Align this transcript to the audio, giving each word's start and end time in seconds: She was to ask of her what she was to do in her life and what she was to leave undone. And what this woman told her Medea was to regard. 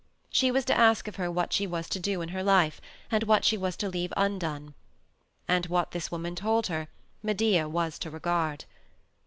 She 0.31 0.49
was 0.49 0.65
to 0.65 0.75
ask 0.75 1.07
of 1.07 1.17
her 1.17 1.29
what 1.29 1.53
she 1.53 1.67
was 1.67 1.87
to 1.89 1.99
do 1.99 2.21
in 2.23 2.29
her 2.29 2.41
life 2.41 2.81
and 3.11 3.21
what 3.25 3.45
she 3.45 3.55
was 3.55 3.77
to 3.77 3.87
leave 3.87 4.11
undone. 4.17 4.73
And 5.47 5.67
what 5.67 5.91
this 5.91 6.09
woman 6.09 6.33
told 6.33 6.65
her 6.65 6.87
Medea 7.21 7.69
was 7.69 7.99
to 7.99 8.09
regard. 8.09 8.65